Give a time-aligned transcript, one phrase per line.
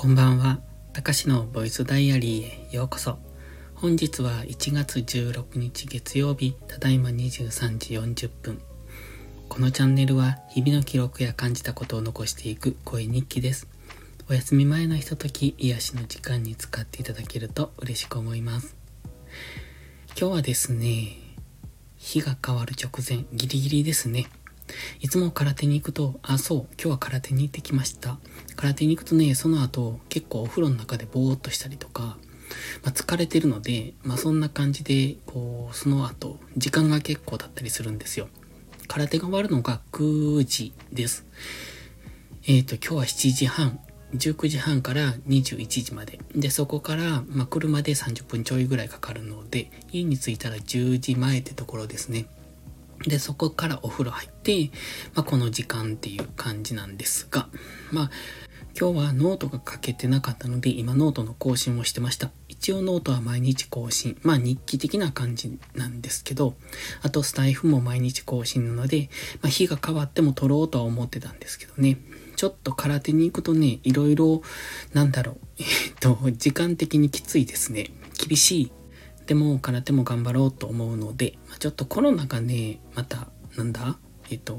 [0.00, 0.60] こんばんは。
[0.94, 3.18] たかしのボイスダイアリーへようこそ。
[3.74, 8.62] 本日は1月16日月曜日、ただいま23時40分。
[9.50, 13.68] このチャンネルは日々の記録や感じたことを残していく声日記です。
[14.30, 18.74] お休み前のひととき、癒しの時間に使っていただけると嬉しく思います。
[20.18, 21.18] 今日はですね、
[21.98, 24.30] 日が変わる直前、ギリギリですね。
[25.00, 28.18] いつも空手に行くと、あ、そう、今日は空手に行ってきました。
[28.56, 32.18] 空手に行くとね、その後、結構お風呂の中でぼーっとしたりとか、
[32.82, 38.28] まあ、疲れてるので、まあ、そんな感じで、こう、その後、時間が結構経ったりするんですよ。
[38.88, 41.24] 空手が終わるのが9時です。
[42.46, 43.80] えっ、ー、と、今日は7時半、
[44.14, 46.18] 19時半から21時まで。
[46.34, 52.26] で、そこから、まあ、車で30分ちょいぐらいかかるので、家に着いたら10時前ってところですね。
[53.06, 54.70] で、そこからお風呂入って、
[55.14, 57.48] まあ、この時間っていう感じなんですが、
[57.90, 58.10] まあ、
[58.78, 62.30] 今日はノートが書けてなかったので、今ノートの更新をしてました。
[62.48, 64.16] 一応ノートは毎日更新。
[64.22, 66.54] まあ日記的な感じなんですけど、
[67.02, 69.10] あとスタエフも毎日更新なので、
[69.42, 71.98] まあ日が変わっても撮ろうとは思ってたんですけどね。
[72.36, 74.42] ちょっと空手に行くとね、いろいろ、
[74.92, 75.66] なんだろう、えっ
[76.00, 77.90] と、時間的にきついですね。
[78.16, 78.72] 厳しい
[79.30, 83.96] でも空手も頑張ろうと思うので、まあ、ちょっとコロナがね、また、なんだ？
[84.28, 84.56] えっと、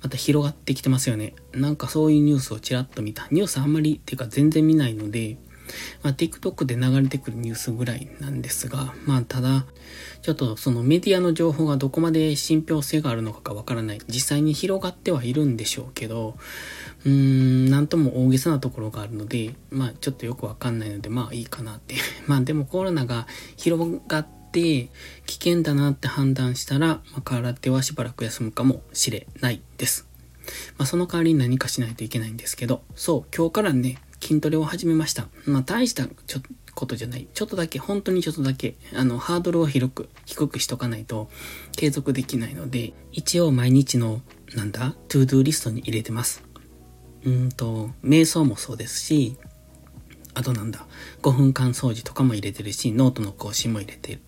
[0.00, 1.34] また広がってきてますよね。
[1.52, 3.28] なんかそういうニュースをちらっと見た。
[3.30, 5.36] ニュースあんまり、っていうか全然見ないので、
[6.02, 9.66] まあ、TikTok で流れてくるニュースぐらいなんですが、まあ、ただ、
[10.22, 14.00] ちょっとそのメディアの情報がどこまで信憑性があるのかがわからない。
[14.08, 16.36] 実際に広がってはいるんでしょうけど、
[17.04, 21.96] うーん、なんとも大げさなところがあるので、まあ、ちょっとよくわかんないので、まあいいかなって。
[22.26, 23.26] まあ、でもコロナが
[23.56, 24.90] 広がって、
[25.26, 30.06] 危険だなって判断したら、まあ、空手はしばらく休むかもしれないです。
[30.78, 35.28] まあ、その代わりに何かしないといけないんですけど、そう、今日からね、筋トレを始めました。
[35.46, 36.40] まあ、大したちょ
[36.74, 37.28] ことじゃない。
[37.32, 41.28] ちょっとだけ、本当にちょっとだけ、あの、ハードルを広く、低くしとかないと
[41.76, 44.22] 継続できないので、一応毎日の、
[44.54, 46.42] なんだ、 to do リストに入れてます。
[47.24, 49.36] うんと、瞑想もそうですし、
[50.34, 50.86] あとなんだ、
[51.22, 54.20] 5分間掃除とかも入れてるし、ノートの更新も入れてる。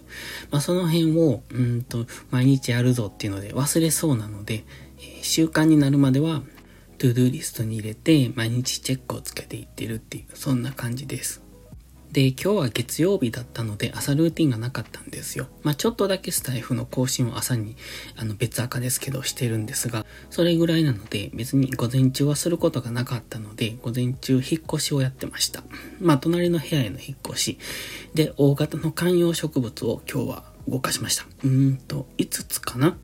[0.50, 4.64] まあ、その辺を、うんと、毎日やるぞっていうので忘れそうなので、
[4.98, 6.42] えー、習慣になるまでは
[6.98, 11.42] to do リストに入れて毎日チェックをつけていってるっていう、そんな感じです。
[12.12, 15.48] で、今日は月曜日だったので朝ルーティンがなかったんですよ。
[15.62, 17.76] まあちょっとだけスタエフの更新を朝に、
[18.16, 25.62] あの別垢ですけどしてるんですが、それぐらいなので別に午前中はすることがなかったので、午前中引っ越しをやってました。
[26.00, 27.58] まあ隣の部屋への引っ越し。
[28.14, 31.26] で、大型の観葉植物を今日は動かしました。
[31.44, 32.96] うーんと、5つかな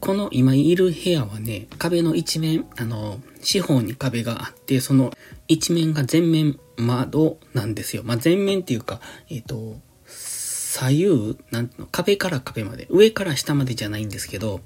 [0.00, 5.12] この今いる部屋はね、壁の一面、あの、四方に壁があって、その
[5.46, 8.02] 一面が全面窓なんですよ。
[8.04, 14.60] まあ、全面っていうか、えっ、ー、と、左右、なんていうの、壁から壁まで、上から下までじゃないんですけど、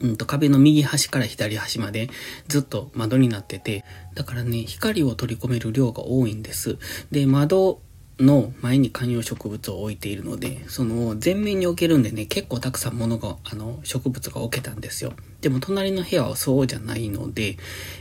[0.00, 2.10] うんと壁の右端から左端まで
[2.48, 3.84] ずっと窓になってて、
[4.14, 6.78] だからね、光を取り込める量が多いんです。
[7.10, 7.80] で、窓
[8.22, 15.12] の前に観葉植物を置いているので、その前面に置けるんでね、結構たくさん物が、あの、植物が置けたんですよ。
[15.40, 17.56] でも隣の部屋はそうじゃないので、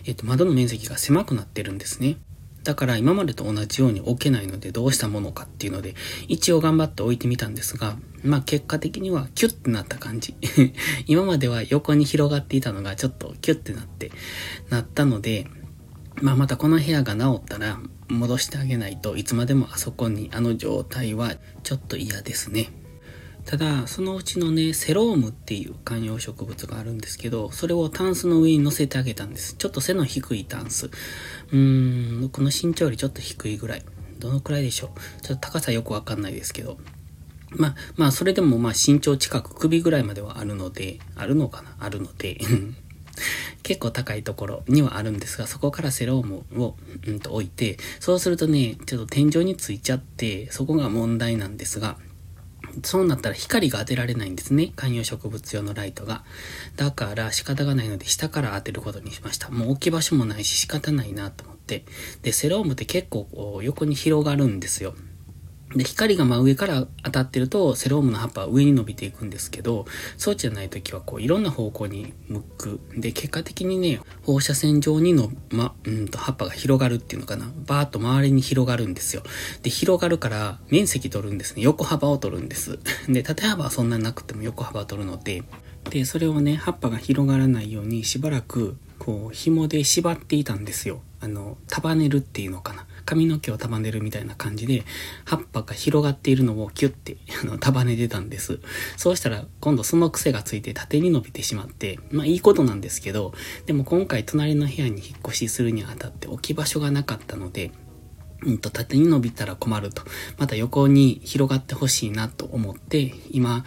[0.06, 2.18] えっと、窓の面積が狭くなってるんですね。
[2.64, 5.96] だから今までと同じように置けないのでどうしたものかっていうので、
[6.28, 10.36] 一応頑張って置いてみたんですが、まあ結果的にはキュッてなった感じ。
[11.08, 14.12] 今までは横に広がっていたのがちょっとキュッてなって、
[14.70, 15.48] なったので、
[16.22, 21.34] まあまたこの部屋が治ったら戻してあげないといつまでもあそこにあの状態は
[21.64, 22.70] ちょっと嫌ですね。
[23.44, 29.56] ただ、そのうちのね、セロームっていう観葉植物があるんですけど、それをタンスの上に乗せてあげたんです。
[29.56, 30.92] ちょっと背の低いタンス。
[31.52, 33.84] うーん、この身長よりちょっと低いぐらい。
[34.20, 35.22] どのくらいでしょう。
[35.24, 36.78] ちょっと高さよくわかんないですけど。
[37.50, 41.76] まあ、まあ、それでもまあ身長近く首ぐらいまではあるので、あるのかな？
[41.80, 42.40] あるので。
[43.72, 46.76] 結構高いところにはあるんですが、そこからセロームを、
[47.08, 51.98] うん、と置いて、そうするとね、ちょっと天井についちゃって、そこが問題なんですが、
[52.84, 54.74] そうなったら光が当てられないんですね。
[54.76, 56.26] 観葉植物用のライトが。
[56.76, 59.50] だから仕方がないので下から当てることにしました。
[59.50, 61.86] もう置き場所もないし仕方ないなと思って。
[62.22, 64.96] で、セロームって結構横に広がるんですよ。
[65.76, 69.86] で、光が真上から当たってると、セロームの葉っぱは上に伸びていくんですけど、
[70.18, 72.80] そうじゃない時は、こう、いろんな方向に向く。
[72.96, 77.52] で、結果的にね、放射線状にの、ま、うんと、葉っぱが広がるっていうのかな。
[77.66, 79.24] バーっと周りに広がるんですよ。
[79.64, 81.62] で、広がるから、面積取るんですね。
[81.62, 82.80] 横幅を取るんです。
[83.08, 85.44] で、縦幅はそんなになくても横幅を取るので、
[85.90, 91.02] で、それをね、葉っぱが広がらないように、しばらく、こう、紐で縛っていたんですよ。
[91.20, 92.86] あの、束ねるっていうのかな。
[93.06, 94.84] 髪の毛を束ねるみたいな感じで、
[95.26, 98.60] 葉っぱが広がっているのをキュッて、 あの、束ねてたんです。
[98.98, 103.34] そうしたら、今度その癖がついて縦に伸びてしまって、まあいいことなんですけど、
[103.66, 107.72] でも今回隣の部屋に引っ越しするにあたって置き場所がなかったので、
[108.44, 110.04] うんと、縦に伸びたら困ると。
[110.38, 113.64] また横に広がってほしいなと思って、今、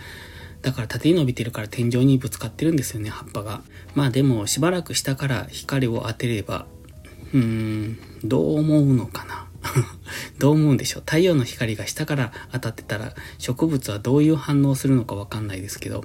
[0.62, 3.62] だから縦に伸びてるから天井にぶつかってるんですよね、葉っぱが。
[3.94, 6.66] まあでも、しばらく下から光を当てれば、
[7.32, 9.23] うーん、どう思うのか。
[10.38, 11.02] どう思うんでしょう？
[11.04, 16.04] 太陽の光が下から当たってたら、植物はどういう反応するのかわかんないですけど、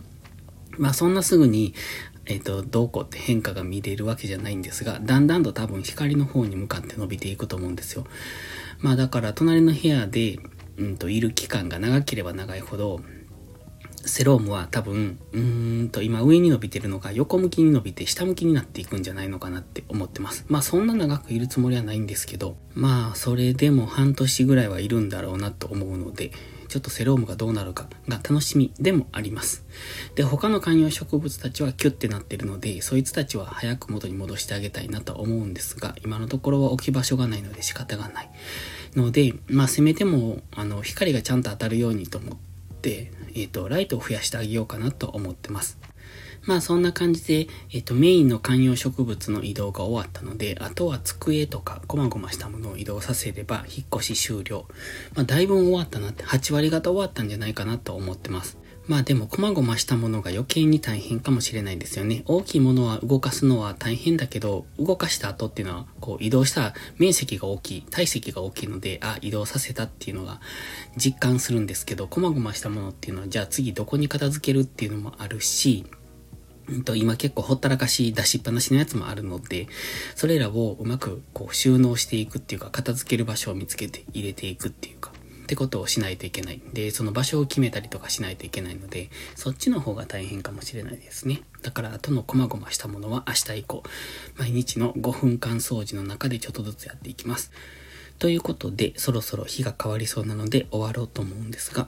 [0.77, 1.73] まあそんなすぐに、
[2.25, 8.05] えっ、ー、と、どうこうって変化が見れるわけじゃないんですが、だんだんと多分光の方に向かって伸びていくと思うんですよ。
[8.79, 10.39] まあだから隣の部屋で、
[10.77, 13.01] うんと、いる期間が長ければ長いほど、
[14.05, 20.45] セロームは多分、うーんと今上に伸びてるのが横向きに伸びて下向きになっていくんじゃないのかなって思ってます。
[20.47, 26.31] まあそんな長くいるつもりはないんですけど、まあそれでも半年ぐらいはいるんだろうなと思うので、
[26.69, 29.65] ちょっとセロームがどうなるかが楽しみでもあります。
[30.13, 38.29] で、他の観葉植物たちはキュッてなってるので、そいつたちは早く元に戻してあげたいなと思うんですが、今のところは置き場所がないので仕方がない。
[38.95, 42.37] ので、まあせめても、あの、光がちゃんと当たるようにと思っ
[42.81, 45.77] て、えっ、ー、と、ライトを増やしてあげようかなと思ってます。
[46.43, 54.65] まあそんな感じで、えっ、と、メインの観葉植物の移動が終わったので、あとは机とか細々したものを移動させれば引っ越し終了。
[55.15, 58.57] まあだいぶ終わったなって、8割方終わったんじゃないかなと思ってます。
[58.89, 62.23] まあでも、細々したものが余計に大変かもしれないですよね。
[62.25, 70.41] 大きいものは動かすのは大変だけど、動かした後っていうのは、こう移動した面積が大きい、体積が大きいので、あ、移動させたっていうのが
[70.97, 75.85] 実感するんですけど、細々したものっていうのは、じゃあ次どこに片付けるっていうのもあるし、
[76.67, 79.67] うんと、今結構ほったらかし出しっぱなしのやつもあるので、
[80.15, 85.11] それらをうまくこう収納していくっていうか、片付ける場所を見つけて入れていくっていうか、
[85.49, 86.61] ってことをしないといけない。
[86.73, 91.41] で、その場所を決めたりとかしないといけないので、そっちの方が大変かもしれないですね。
[91.63, 93.81] だから、後の細々したものは明日以降、
[94.37, 97.51] 毎日の5分間掃除の中でちょっとずつやっていきます。
[98.19, 101.87] ということで、そろそろ日が変わりそうなので終わろうと思うんですが、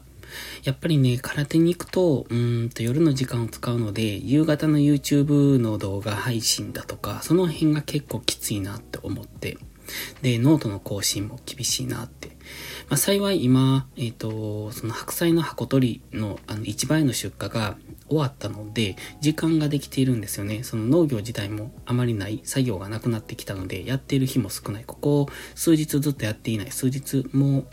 [0.63, 9.59] やっぱりね、空手に行くと、うんと夜の時間を使うので、夕方の YouTube の動画配信だとか、その辺が結構きついなって思って、
[10.21, 12.29] で、ノートの更新も厳しいなって。
[12.89, 17.77] まあ、幸い今、えっ、ー、と、その白菜の箱取りのあの1倍の出荷が
[18.07, 20.63] 終わったので、時間ができているんですよね。
[20.63, 24.83] その農業自体もあまりない作業がなくなってきたので、やっている日も少ない。
[24.85, 26.71] ここ数日ずっとやっていない。
[26.71, 27.67] 数日もう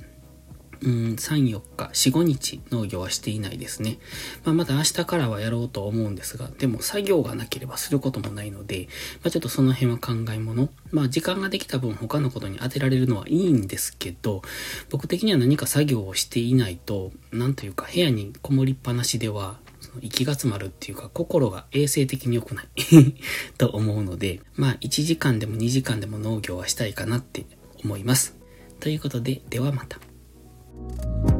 [0.83, 3.99] うん、3、4日、4、5日農業はしていないですね。
[4.45, 8.89] まあ、また明日からはやろうと思うんですが、でも作業がなければすることもないので、
[9.23, 10.69] まあ、ちょっとその辺は考え物。
[10.91, 14.43] まあ、時間ができた分他のことに当てられるのはいいんですけど、
[14.91, 22.69] 僕的には何か作業をしていないと、なんというか部屋にこもりっぱなしでは、その息が詰まるっていうか、心が衛生的に良くない
[23.59, 27.47] と思うので、まあ、1時間でも2時間でも農業はしたいかなって
[27.85, 28.37] 思います。
[28.81, 30.08] ということで、ではまた。
[30.79, 31.38] Thank you